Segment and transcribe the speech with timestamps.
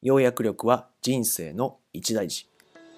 [0.00, 2.48] 要約力は人生の一大事。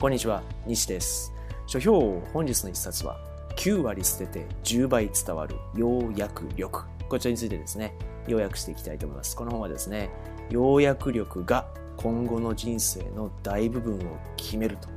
[0.00, 1.32] こんにちは、西です。
[1.68, 3.20] 書評本日の一冊は、
[3.54, 6.86] 9割捨てて10倍伝わる要約力。
[7.08, 7.94] こちらについてですね、
[8.26, 9.36] 要約していきたいと思います。
[9.36, 10.10] この本はですね、
[10.50, 14.88] 要約力が今後の人生の大部分を決めると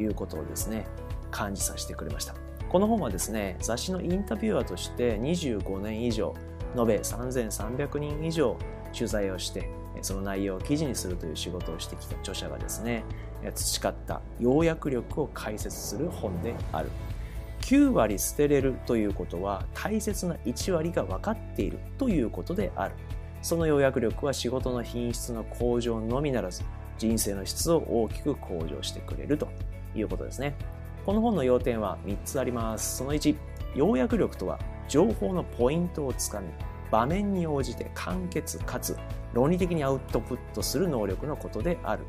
[0.00, 0.86] いうことをですね、
[1.32, 2.36] 感じさせてくれました。
[2.68, 6.36] この本はですね、雑誌のインタビュアーとして25年以上、
[6.76, 8.56] 延べ3300人以上
[8.92, 9.68] 取材をして
[10.02, 13.04] その内容を記事にするという仕事をしてきた著者がですね
[13.54, 16.90] 培った要約力を解説する本である。
[17.60, 22.94] 9割捨てれるということは大切な1割が分かっているということである。
[23.42, 26.62] その要約力は仕事の品質の向上のみならず
[26.98, 29.48] 人生の質を大きく向上してくれると。
[29.94, 30.54] いうことですね。
[31.06, 32.98] この本の要点は3つあります。
[32.98, 33.34] その1
[33.74, 36.48] 要約力とは情報のポイントをつかみ
[36.90, 38.96] 場面に応じて簡潔かつ
[39.32, 42.04] 論理的にアウトプットする能力のことである。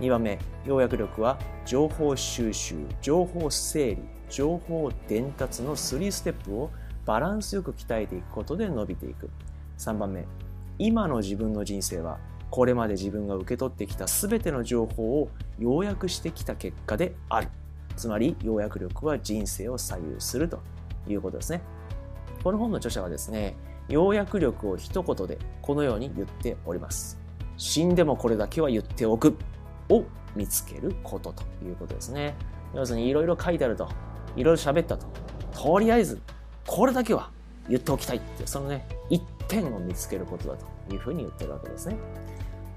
[0.00, 6.70] 2番目、要約力は情報収集、情報整理、情報伝達の3ステップを
[7.04, 9.30] バランスよく鍛えていくことで伸びていく。
[9.78, 10.24] 3番目、
[10.78, 12.18] 今の自分の人生は
[12.50, 15.28] これまで自分が受け取ってきた全ての情報を
[15.58, 17.48] 要約してきた結果である。
[17.96, 20.60] つまり、要約力は人生を左右すると
[21.08, 21.62] いうことですね。
[22.44, 23.56] この本の著者はですね、
[23.88, 27.18] 要約力を一言でこのように言っております。
[27.56, 29.36] 死んでもこれだけは言っておく
[29.88, 30.04] を
[30.36, 32.36] 見つけることということですね。
[32.74, 33.88] 要するにいろいろ書いてあると、
[34.36, 35.06] いろいろ喋ったと。
[35.52, 36.20] とりあえず、
[36.66, 37.30] これだけは
[37.68, 40.56] 言っておきたいって、そのね、一点を見つけることだ
[40.88, 41.96] というふうに言ってるわけですね。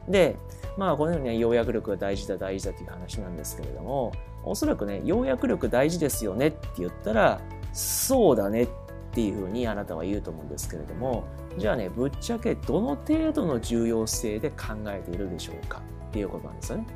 [0.08, 0.38] で、
[0.78, 7.40] まあこのようにね、要約力が大事だ大事だという話なんですけれども、おそらくね、要約力大事ですよねって言ったら、
[7.74, 8.68] そうだねっ
[9.12, 11.26] っていうふうにあなたは言うと思うんですけれども
[11.58, 15.82] じゃあねぶっちゃけどの程度の重要性で考えているでしょうか？
[16.10, 16.88] っていうことなんですよね。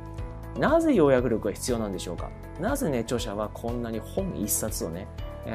[0.58, 2.30] なぜ要約力が必要なんでしょうか？
[2.58, 5.06] なぜね著者はこんなに本一冊をね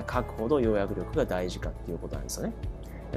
[0.07, 2.53] 書くほど要約力が大事かっていうことなんですよね。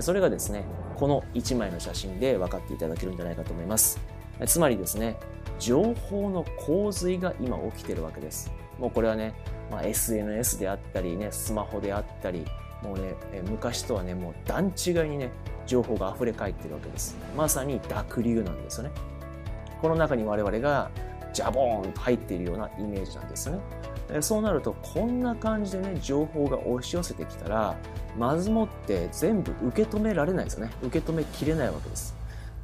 [0.00, 0.64] それがですね
[0.96, 4.00] この1枚の写真で分かっていただけるんじゃないかと思います。
[4.46, 5.16] つまりですね
[5.58, 8.50] 情報の洪水が今起きてるわけです。
[8.78, 9.34] もうこれはね、
[9.70, 12.44] まあ、SNS であったりねスマホであったり
[12.84, 13.14] もうね、
[13.50, 15.30] 昔とはね、もう段違いにね、
[15.66, 17.16] 情報が溢れ返ってるわけです。
[17.36, 18.90] まさに濁流なんですよね。
[19.80, 20.90] この中に我々が
[21.32, 23.58] ジャボーンと入っているようなイメージなんですね。
[24.20, 27.76] そうなると、こんな感じでね、情報が押し寄せてきたら、
[28.18, 30.72] まずもって全部受け止められないですよね。
[30.82, 32.14] 受け止めきれないわけです。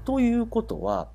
[0.05, 1.09] ということは、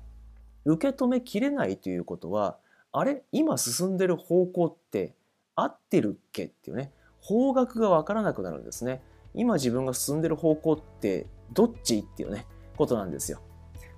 [0.64, 2.58] 受け止めきれないということは、
[2.90, 3.22] あれ？
[3.30, 5.14] 今進んでる方向って
[5.54, 6.46] 合ってるっけ？
[6.46, 6.90] っていうね。
[7.26, 9.02] 方角がわからなくなるんですね。
[9.34, 13.40] 今自分が進んでる方向ってどっちっていうね、ことなんですよ。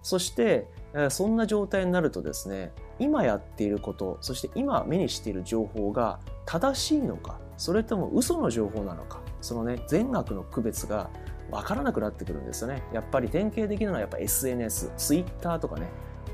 [0.03, 0.67] そして、
[1.11, 11.11] そんな状態になるとですね、今やっていること、そして今目にしている情報が正しいのか、それとも嘘の情報なのか、そのね、善悪の区別が
[11.51, 12.83] わからなくなってくるんですよね。
[12.95, 15.89] やっぱり典型的なのはやっぱ SNS、Twitter とかね、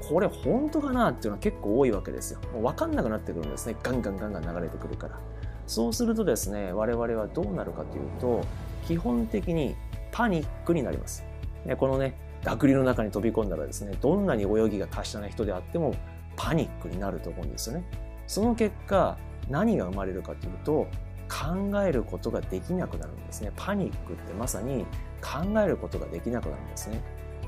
[0.09, 2.41] これ本当かなっていうのは結構多いわけですよ。
[2.53, 3.77] もう分かんなくなってくるんですね。
[3.83, 5.19] ガンガンガンガン流れてくるから。
[5.67, 8.43] そうするとですね、我々はどうなるかというと、
[8.87, 9.77] 基本的に
[10.13, 11.25] パニックになります。
[11.65, 15.95] ね、このね、濁流の中に飛び込んだらですね、どんなに泳ぎが達者な人であっても
[16.37, 17.85] パニックになると思うんですよね。
[18.27, 19.17] その結果、
[19.49, 20.87] 何が生まれるかというと、
[21.29, 23.51] 考えることができなくなるんですね。
[23.57, 24.85] パニックってまさに
[25.23, 27.03] 考えることができなくなるんですね。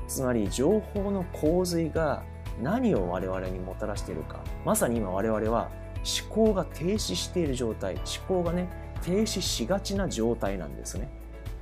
[0.07, 2.23] つまり情報の洪水が
[2.61, 4.39] 何を我々にもたらしているか。
[4.65, 5.69] まさに今我々は
[6.03, 8.69] 思考が停止している状態思考がね
[9.01, 11.09] 停止しがちな状態なんですね。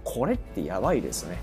[0.03, 1.37] これってやばいですね。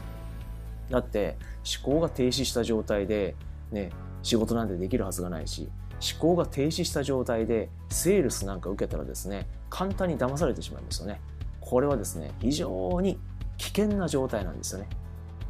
[0.90, 1.36] だって
[1.84, 3.34] 思考が停止した状態で
[3.70, 3.90] ね
[4.22, 5.68] 仕事なんてできるはずがないし
[6.12, 11.20] 思考が停止した状態でセールスなんか受けたらですね簡単に騙されてしまいますよね。
[11.60, 13.18] これはですね非常に
[13.56, 14.88] 危険な状態なんですよね。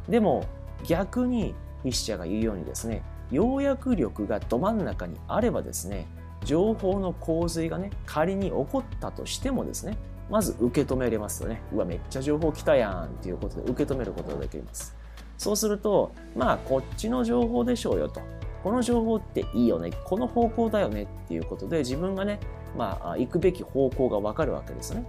[0.07, 0.45] でも
[0.87, 6.05] 逆に筆者が言うようにですね要約力がど真ん中にあればですね
[6.43, 9.97] 情報の洪水がね、仮に起こったとしてもですね、
[10.29, 11.61] まず受け止めれますよね。
[11.73, 14.95] うわ、めっちゃ情報来たやんっていうことで受け止めることができます。
[15.37, 18.21] そうすると、まあ、こっちの情報でしょうよと。
[18.63, 19.91] この情報っていいよね。
[20.05, 22.39] この方向だよねっていうことで、自分がね、
[22.77, 25.05] まあ、行くべき方向がわかるわけですね。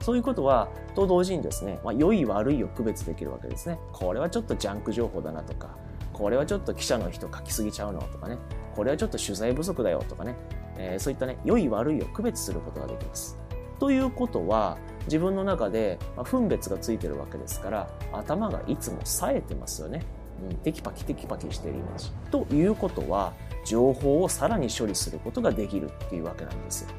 [0.00, 3.78] そういうことは、と同時にですね、まあ、良い悪いを区別できるわけですね。
[3.92, 5.76] これはちょっとジャンク情報だなとか、
[6.12, 8.38] これはちょっと記者の人書きすぎちゃうのとかね、
[8.74, 10.36] これはちょっと取材不足だよとかね、
[10.76, 13.38] えー、そういったね、良い悪いを区別することができます。
[13.78, 20.02] ということは、自分の中で分別がついてるわけですから、頭がいつも冴えてますよね。
[20.48, 22.12] うん、テキパキテキパキしているイメージ。
[22.30, 23.32] ということは、
[23.64, 26.90] 情報をさらに処理することができるっていうわけなんですよ。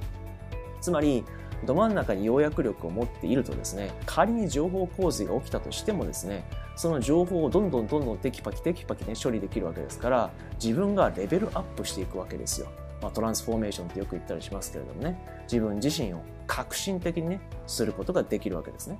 [0.81, 1.23] つまり、
[1.63, 6.45] ど真ん中に要約力を持っているとですね、仮に情報洪水が起きたとしてもですね、
[6.75, 10.31] その情報をどんどんどんどんテキパキテキパキね、処理できるわけですから、
[10.63, 12.67] 自分がレベルアップしていくわけですよ。
[13.01, 18.97] まあ、トランスフォーメーションってよく言ったりしますけれどもね、自分自身を革新的にね、することができるわけですね。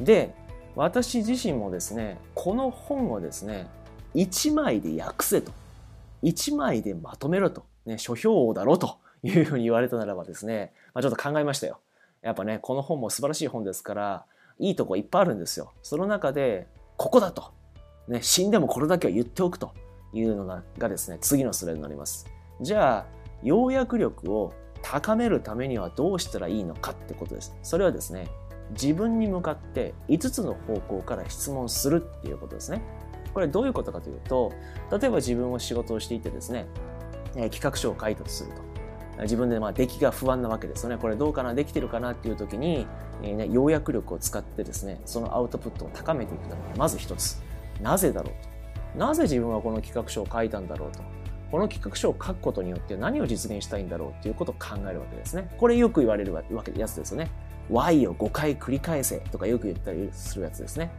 [0.00, 0.34] で、
[0.76, 3.68] 私自身もですね、この本をですね、
[4.14, 5.52] 1枚で訳せと。
[6.22, 7.64] 1枚でまとめろと。
[7.86, 11.80] ね、書評王だろというふうに言われたならばですね、まあ、ちょっと考えましたよ。
[12.22, 14.26] やっぱね、この本も素晴らしい本ですから、
[14.58, 15.72] いいとこいっぱいあるんですよ。
[15.82, 17.52] その中で、ここだと。
[18.08, 19.72] ね、死んでもこれだけは言っておくと
[20.12, 22.26] いうのがですね、次のスライドになります。
[22.60, 23.06] じゃあ、
[23.42, 24.52] 要約力を
[24.82, 27.56] 高めるためにはどうしたらいいのかってことです。
[27.62, 28.28] それはですね、
[28.72, 32.82] 自分に向かって5つの方向から質問するっていうことですね。
[33.32, 34.52] これどういうことかというと、
[34.90, 36.66] 例えば自分を仕事をしていてですね、
[37.34, 38.69] 企画書を書いたとすると。
[39.22, 40.98] 自分でまあ出来が不安なわけですよね。
[40.98, 41.54] これどうかな？
[41.54, 42.12] できてるかな？
[42.12, 42.86] っていう時に、
[43.22, 47.42] えー、ね、要約力を使ってですね、そのアウトプットを高めていくために、まず一つ。
[47.82, 48.32] なぜだろう
[48.94, 48.98] と。
[48.98, 51.02] なぜ自分はこの企画書を書いたんだろうと。
[51.50, 55.52] この企画書を書くことによって何を実現したいんだろうっていうことを考えるわけですね。
[55.58, 57.30] これよく言われるわけやつですよね。
[57.68, 60.90] Y を5回繰り返せとかよく言ったりするやつですね。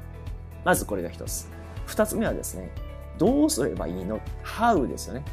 [0.65, 1.50] まずこれが一つ。
[1.85, 2.69] 二つ目はですね、
[3.18, 5.23] どうすればいいの ?How ですよね。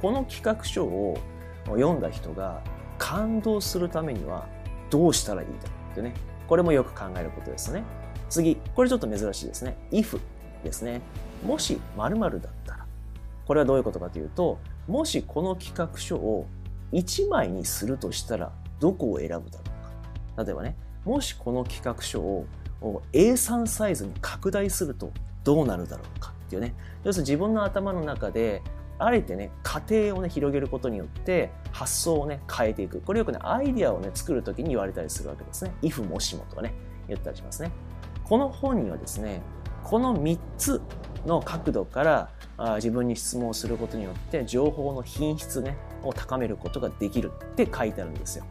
[0.00, 1.18] この企画書を
[1.66, 2.62] 読んだ人が
[2.98, 4.46] 感動するためには
[4.90, 6.14] どうしたらいいんだってね。
[6.48, 7.84] これもよく考えることですね。
[8.28, 9.76] 次、これちょっと珍しいですね。
[9.90, 10.18] if
[10.64, 11.00] ですね。
[11.44, 12.86] もし〇〇だったら。
[13.46, 16.46] これはどういうことかというと、もしこの企画書を
[16.92, 19.64] 1枚にするとしたらどこを選ぶだろ
[20.36, 20.44] うか。
[20.44, 22.46] 例えばね、もしこの企画書を
[23.12, 25.12] A3 サイズに拡大すると
[25.44, 26.74] どうなるだろうかっていうね。
[27.04, 28.62] 要するに自分の頭の中で
[29.00, 33.00] あえてね、過程をね、広げることによって、発想をね、変えていく。
[33.00, 35.74] これよくね、アイデアをね、作るときに言われたりするわけですね。
[35.82, 36.74] if もしもとかね、
[37.08, 37.70] 言ったりしますね。
[38.24, 39.42] この本にはですね、
[39.82, 40.80] この3つ
[41.26, 48.44] の角度からあ自分に質問をすることによって、情報の品質ね、を高めることができるって書いてあるんですよ。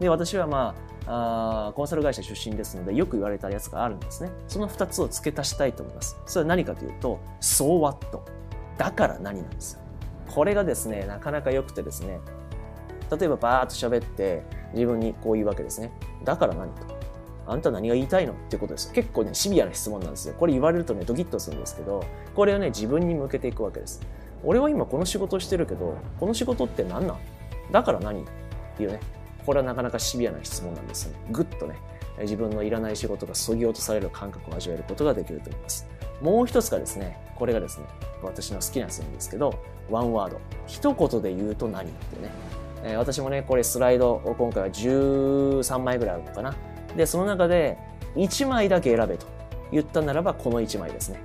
[0.00, 0.74] で、私はま
[1.06, 4.30] あ、あコンサル会社出身ですので、よく言われたやつがあるんですね。
[4.48, 6.18] その2つを付け足したいと思います。
[6.26, 7.98] それは何かというと、so what?
[8.78, 9.80] だから何なんですよ。
[10.28, 12.20] これがですね、なかなか良くてですね、
[13.10, 14.42] 例えばバーッと喋って
[14.74, 15.92] 自分にこう言うわけですね。
[16.24, 16.96] だから何と？
[17.46, 18.92] あんた何が言いたいのってことです。
[18.92, 20.34] 結構ね、シビアな質問なんですよ。
[20.36, 22.02] これ言われるとね、ドキッとするんですけど、
[22.34, 24.00] これをね、自分に向けていくわけです。
[24.42, 27.18] 俺は今この仕事をしてるけど、この仕事って何なん？
[27.70, 28.22] だから何？
[28.22, 28.24] っ
[28.76, 28.98] ていうね、
[29.46, 31.18] これはなかなかシビアな質問なんですよね。
[31.30, 31.76] ぐっとね、
[32.22, 35.88] 自分のいらない仕事が削ぎ落とされる感覚を味わえることができると思います。
[36.20, 37.86] もう一つがですね、これがですね、
[38.22, 39.58] 私の好きなシーンですけど、
[39.90, 40.40] ワンワード。
[40.66, 42.30] 一言で言うと何ってね。
[42.82, 46.54] えー、私もね、これスライドを今回は13枚ぐらいあるのかな。
[46.96, 47.76] で、その中で
[48.14, 49.26] 1枚だけ選べと
[49.72, 51.20] 言ったならばこの1枚ですね。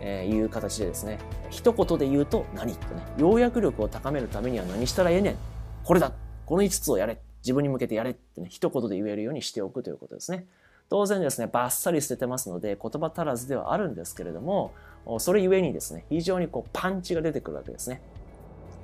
[0.00, 1.18] えー、いう形でですね、
[1.50, 5.36] 一言で言うと何ってね、要約力を高めるためには何したらええねん。
[5.84, 6.12] これだ
[6.44, 10.46] この5つをやれ自分に向けてやれってね、一言で言えるようにしておくということですね。
[10.88, 14.72] 当然ですね、バッサリ捨ててますので、言葉足らずではあるんですけれども、
[15.18, 18.00] それゆえにですね、非常にこうパンチが出てくるわけですね。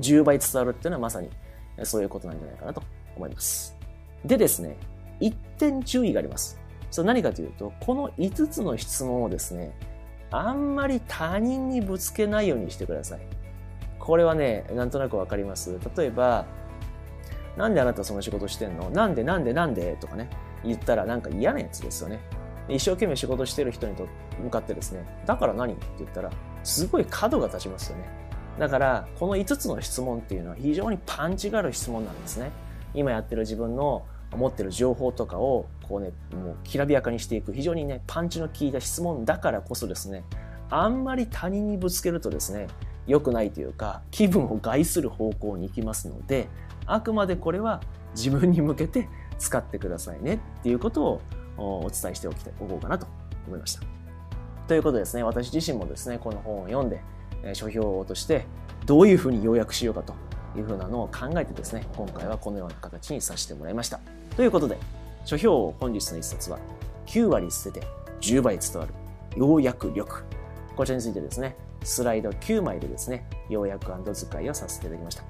[0.00, 1.30] 10倍伝わるっていうのはまさに
[1.84, 2.82] そういうことなんじゃないかなと
[3.16, 3.76] 思います。
[4.24, 4.76] でですね、
[5.20, 6.58] 一点注意があります。
[6.90, 9.72] それ何かというと、この5つの質問をですね、
[10.30, 13.20] あんまり他人にぶつけないようにしてください。
[13.98, 15.78] これはね、なんとなくわかります。
[15.96, 16.46] 例えば、
[17.56, 18.90] なんであなたその仕事してんの？
[18.90, 19.96] なんでなんでなんで？
[20.00, 20.30] とかね、
[20.64, 22.20] 言ったらなんか嫌なやつですよね。
[22.68, 24.06] 一生懸命仕事してる人にと
[24.42, 26.30] 向かってですね、だから何って言ったら、
[26.62, 28.04] すごい角が立ちますよね。
[28.58, 32.50] だから、この5つの質問っていうのは非常にパンチがある質問なんですね。
[32.94, 34.04] 今やってる自分の
[34.36, 40.24] 持ってる情報とかを、こうね、もうきらびやかにしていく、非常にね、パンチの効いた質問だからこそですね、
[40.70, 42.68] あんまり他人にぶつけるとですね、
[43.06, 46.48] 良くないというか、気分を害する方向に行きますので、
[46.86, 47.80] あくまでこれは
[48.14, 49.08] 自分に向けて
[49.42, 51.20] 使ってくださいねっていうことを
[51.56, 53.06] お伝えしておきたい、おこうかなと
[53.48, 53.82] 思いました。
[54.68, 57.02] ということですね、私自身もですね、この本を読んで、
[57.54, 58.46] 書評として
[58.86, 60.14] どういうふうに要約しようかと
[60.56, 63.98] いうふうなのを考えてですね、今回はこのような形にさせてもらいました。
[64.36, 64.78] ということで、
[65.24, 66.58] 書評を本日の一冊は、
[67.06, 67.86] 9割捨てて
[68.20, 68.94] 10倍伝わる
[69.36, 70.22] 要約力。
[70.76, 75.24] こちらについてですね、スライド9枚でですね、要約使いをさせていただきました。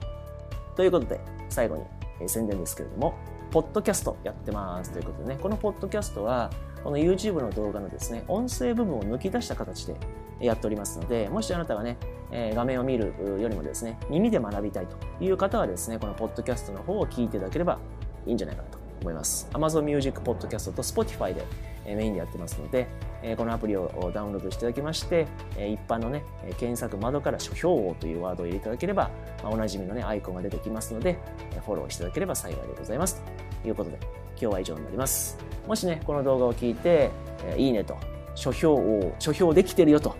[0.76, 3.14] ということで、最後に、宣伝ですけれども、
[3.52, 6.50] ポッドキャストやってますということでね、このポッドキャストは、
[6.82, 9.94] この YouTube の動画のですね、音声部分を抜き出した形で、
[10.40, 11.97] やっておりますので、もしあなたがね、
[12.30, 17.78] え画面を見るよりもですね、耳で学びたいという方はですね、このポッドキャストの方を聞いていただければ
[18.26, 19.49] いいんじゃないかなと思います。
[19.52, 21.44] Amazon Music Podcast と Spotify で
[21.85, 22.88] メインでやってますので、
[23.37, 26.25] このアプリをダウンロードしていただきまして、一般のね、
[26.59, 29.11] 検索窓から書評王というワードを入れていただければ、
[29.44, 31.18] おなじみのね、アイコンが出てきますので、
[31.64, 33.23] フォローしていただければ幸いでございます。
[33.62, 33.99] ということで、
[34.31, 35.38] 今日は以上になります。
[35.66, 37.11] もしね、この動画を聞いて、
[37.57, 37.97] いいねと、
[38.35, 40.16] 書評を、書評できてるよと、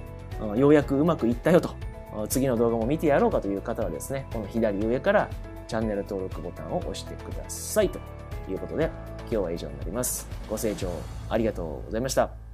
[0.57, 1.71] ようやくうまくいったよと、
[2.29, 5.29] 次の動画も見てやろうかという方はですね、この左上から
[5.67, 7.99] チャンネル登録ボタンを押してくださいと
[8.51, 8.91] いうことで、
[9.23, 10.29] 今日は以上になります。
[10.49, 10.89] ご清聴
[11.29, 12.52] ありがとうございました。